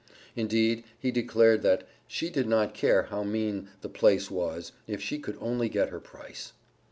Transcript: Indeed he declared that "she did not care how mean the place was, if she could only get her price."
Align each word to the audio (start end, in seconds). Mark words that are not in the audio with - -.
Indeed 0.35 0.83
he 0.97 1.11
declared 1.11 1.61
that 1.61 1.87
"she 2.07 2.31
did 2.31 2.47
not 2.47 2.73
care 2.73 3.03
how 3.11 3.21
mean 3.21 3.69
the 3.81 3.87
place 3.87 4.31
was, 4.31 4.71
if 4.87 4.99
she 4.99 5.19
could 5.19 5.37
only 5.39 5.69
get 5.69 5.89
her 5.89 5.99
price." 5.99 6.53